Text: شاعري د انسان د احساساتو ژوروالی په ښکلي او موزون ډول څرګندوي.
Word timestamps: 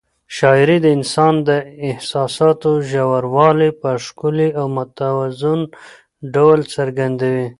شاعري 0.37 0.77
د 0.83 0.87
انسان 0.97 1.33
د 1.49 1.49
احساساتو 1.89 2.71
ژوروالی 2.89 3.69
په 3.81 3.89
ښکلي 4.05 4.49
او 4.59 4.65
موزون 4.77 5.59
ډول 6.33 6.59
څرګندوي. 6.75 7.47